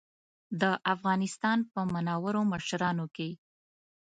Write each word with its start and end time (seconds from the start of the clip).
د 0.61 0.63
افغانستان 0.93 1.57
په 1.71 1.79
منورو 1.93 2.41
مشرانو 2.53 3.05
کې. 3.15 3.29